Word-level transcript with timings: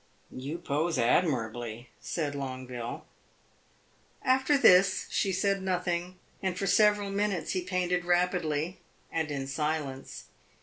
"You 0.31 0.57
pose 0.57 0.97
admirably," 0.97 1.89
said 1.99 2.33
Longueville. 2.33 3.05
After 4.23 4.57
this 4.57 5.05
she 5.11 5.31
said 5.31 5.61
nothing, 5.61 6.17
and 6.41 6.57
for 6.57 6.65
several 6.65 7.11
minutes 7.11 7.51
he 7.51 7.61
painted 7.61 8.03
rapidly 8.03 8.79
and 9.11 9.29
in 9.29 9.45
silence. 9.45 10.23